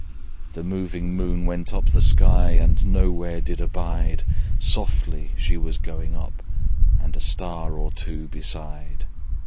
The 0.53 0.63
moving 0.63 1.13
Moon 1.13 1.45
went 1.45 1.75
up 1.75 1.91
the 1.91 2.01
sky, 2.01 2.53
And 2.59 2.87
no 2.87 3.11
where 3.11 3.39
did 3.39 3.61
abide: 3.61 4.23
Softly 4.57 5.29
she 5.37 5.57
was 5.57 5.77
going 5.77 6.15
up, 6.15 6.41
And 6.99 7.15
a 7.15 7.19
star 7.21 7.73
or 7.73 7.91
two 7.91 8.27
beside. 8.29 9.05